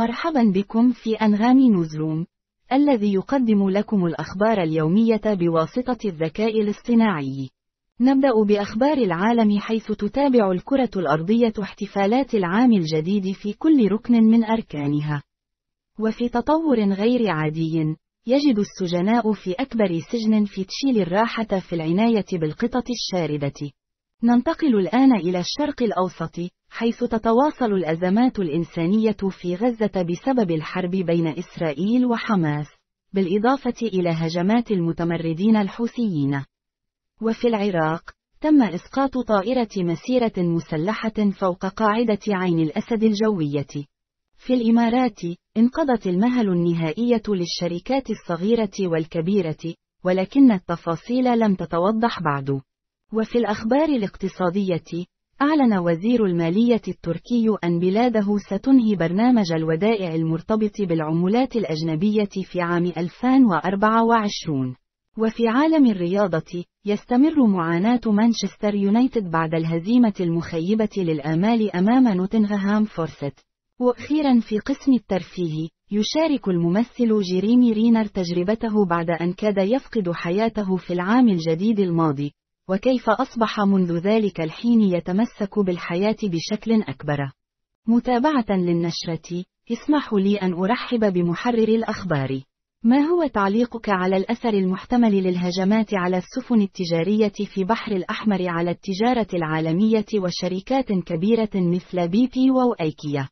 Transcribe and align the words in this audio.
مرحبا 0.00 0.52
بكم 0.54 0.92
في 0.92 1.14
أنغام 1.14 1.58
نوزروم، 1.58 2.26
الذي 2.72 3.12
يقدم 3.12 3.68
لكم 3.68 4.06
الأخبار 4.06 4.62
اليومية 4.62 5.20
بواسطة 5.26 5.98
الذكاء 6.04 6.60
الاصطناعي. 6.60 7.50
نبدأ 8.00 8.32
بأخبار 8.48 8.98
العالم 8.98 9.58
حيث 9.58 9.86
تتابع 9.86 10.52
الكرة 10.52 10.90
الأرضية 10.96 11.52
احتفالات 11.62 12.34
العام 12.34 12.72
الجديد 12.72 13.32
في 13.32 13.52
كل 13.52 13.88
ركن 13.88 14.12
من 14.12 14.44
أركانها. 14.44 15.22
وفي 15.98 16.28
تطور 16.28 16.80
غير 16.80 17.30
عادي، 17.30 17.96
يجد 18.26 18.58
السجناء 18.58 19.32
في 19.32 19.52
أكبر 19.52 19.98
سجن 20.12 20.44
في 20.44 20.64
تشيل 20.64 21.02
الراحة 21.02 21.58
في 21.68 21.72
العناية 21.72 22.26
بالقطط 22.32 22.84
الشاردة. 22.90 23.70
ننتقل 24.22 24.78
الآن 24.78 25.12
إلى 25.12 25.40
الشرق 25.40 25.82
الأوسط، 25.82 26.40
حيث 26.70 27.04
تتواصل 27.04 27.72
الأزمات 27.72 28.38
الإنسانية 28.38 29.16
في 29.30 29.54
غزة 29.54 30.02
بسبب 30.02 30.50
الحرب 30.50 30.90
بين 30.90 31.26
إسرائيل 31.26 32.06
وحماس، 32.06 32.66
بالإضافة 33.12 33.74
إلى 33.82 34.10
هجمات 34.10 34.70
المتمردين 34.70 35.56
الحوثيين. 35.56 36.44
وفي 37.22 37.48
العراق، 37.48 38.02
تم 38.40 38.62
إسقاط 38.62 39.18
طائرة 39.18 39.68
مسيرة 39.76 40.32
مسلحة 40.38 41.30
فوق 41.40 41.66
قاعدة 41.66 42.20
عين 42.28 42.60
الأسد 42.60 43.02
الجوية. 43.02 43.86
في 44.36 44.54
الإمارات، 44.54 45.20
انقضت 45.56 46.06
المهل 46.06 46.48
النهائية 46.48 47.22
للشركات 47.28 48.10
الصغيرة 48.10 48.88
والكبيرة، 48.88 49.74
ولكن 50.04 50.52
التفاصيل 50.52 51.38
لم 51.38 51.54
تتوضح 51.54 52.22
بعد. 52.22 52.60
وفي 53.12 53.38
الأخبار 53.38 53.88
الاقتصادية، 53.88 55.06
أعلن 55.42 55.78
وزير 55.78 56.24
المالية 56.24 56.82
التركي 56.88 57.46
أن 57.64 57.78
بلاده 57.78 58.36
ستنهي 58.50 58.96
برنامج 58.96 59.52
الودائع 59.52 60.14
المرتبط 60.14 60.80
بالعملات 60.80 61.56
الأجنبية 61.56 62.28
في 62.50 62.60
عام 62.60 62.84
2024. 62.84 64.76
وفي 65.18 65.48
عالم 65.48 65.86
الرياضة، 65.86 66.64
يستمر 66.84 67.46
معاناة 67.46 68.00
مانشستر 68.06 68.74
يونايتد 68.74 69.30
بعد 69.30 69.54
الهزيمة 69.54 70.14
المخيبة 70.20 70.88
للآمال 70.96 71.76
أمام 71.76 72.08
نوتنغهام 72.08 72.84
فورست. 72.84 73.34
وأخيرا 73.80 74.40
في 74.40 74.58
قسم 74.58 74.92
الترفيه، 74.92 75.68
يشارك 75.92 76.48
الممثل 76.48 77.20
جيريمي 77.20 77.72
رينر 77.72 78.04
تجربته 78.04 78.86
بعد 78.86 79.10
أن 79.10 79.32
كاد 79.32 79.58
يفقد 79.58 80.10
حياته 80.12 80.76
في 80.76 80.92
العام 80.92 81.28
الجديد 81.28 81.80
الماضي، 81.80 82.32
وكيف 82.70 83.10
أصبح 83.10 83.60
منذ 83.60 83.98
ذلك 83.98 84.40
الحين 84.40 84.80
يتمسك 84.80 85.58
بالحياة 85.58 86.16
بشكل 86.22 86.82
أكبر. 86.82 87.18
متابعة 87.86 88.46
للنشرة، 88.50 89.44
اسمحوا 89.72 90.20
لي 90.20 90.36
أن 90.36 90.52
أرحب 90.52 91.12
بمحرر 91.12 91.68
الأخبار. 91.68 92.40
ما 92.84 92.98
هو 92.98 93.26
تعليقك 93.26 93.88
على 93.88 94.16
الأثر 94.16 94.48
المحتمل 94.48 95.22
للهجمات 95.22 95.94
على 95.94 96.16
السفن 96.16 96.60
التجارية 96.60 97.32
في 97.54 97.64
بحر 97.64 97.92
الأحمر 97.92 98.48
على 98.48 98.70
التجارة 98.70 99.28
العالمية 99.34 100.06
وشركات 100.14 100.92
كبيرة 100.92 101.50
مثل 101.54 102.08
بي 102.08 102.26
بي 102.34 102.50
وأيكيا؟ 102.50 103.28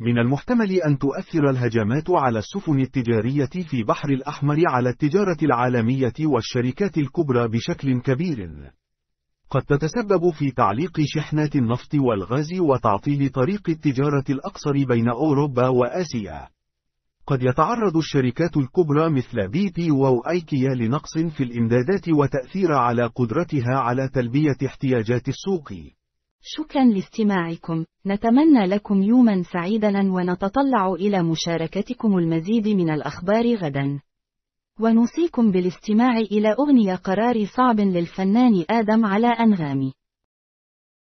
من 0.00 0.18
المحتمل 0.18 0.72
أن 0.72 0.98
تؤثر 0.98 1.50
الهجمات 1.50 2.10
على 2.10 2.38
السفن 2.38 2.80
التجارية 2.80 3.64
في 3.70 3.82
بحر 3.82 4.08
الأحمر 4.10 4.56
على 4.66 4.90
التجارة 4.90 5.38
العالمية 5.42 6.14
والشركات 6.20 6.98
الكبرى 6.98 7.48
بشكل 7.48 8.00
كبير. 8.00 8.72
قد 9.52 9.62
تتسبب 9.62 10.30
في 10.30 10.50
تعليق 10.50 11.00
شحنات 11.04 11.56
النفط 11.56 11.94
والغاز 11.94 12.60
وتعطيل 12.60 13.28
طريق 13.28 13.68
التجارة 13.68 14.24
الأقصر 14.30 14.72
بين 14.72 15.08
أوروبا 15.08 15.68
وآسيا. 15.68 16.48
قد 17.26 17.42
يتعرض 17.42 17.96
الشركات 17.96 18.56
الكبرى 18.56 19.10
مثل 19.10 19.48
بي 19.48 19.72
بي 19.76 19.90
وأيكيا 19.90 20.74
لنقص 20.74 21.18
في 21.18 21.44
الإمدادات 21.44 22.08
وتأثير 22.08 22.72
على 22.72 23.06
قدرتها 23.06 23.78
على 23.78 24.08
تلبية 24.08 24.56
احتياجات 24.66 25.28
السوق. 25.28 25.72
شكرا 26.42 26.84
لاستماعكم، 26.84 27.84
نتمنى 28.06 28.66
لكم 28.66 29.02
يوما 29.02 29.42
سعيدا 29.42 30.12
ونتطلع 30.12 30.92
إلى 30.92 31.22
مشاركتكم 31.22 32.18
المزيد 32.18 32.68
من 32.68 32.90
الأخبار 32.90 33.54
غدا. 33.54 34.00
ونوصيكم 34.80 35.50
بالاستماع 35.50 36.16
إلى 36.18 36.52
أغنية 36.52 36.94
قرار 36.94 37.44
صعب 37.44 37.80
للفنان 37.80 38.64
آدم 38.70 39.06
على 39.06 39.26
أنغامي. 39.26 39.92